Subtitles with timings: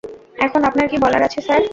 [0.37, 1.61] এখন আপনার কী বলার আছে, স্যার?